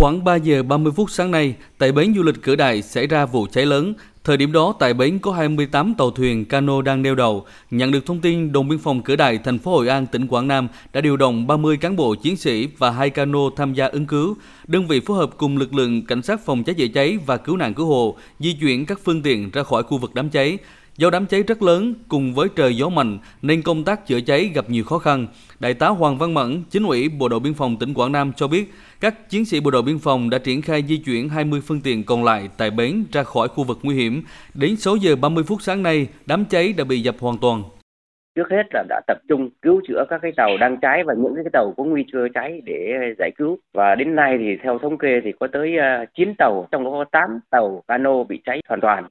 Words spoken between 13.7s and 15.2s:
gia ứng cứu. Đơn vị phối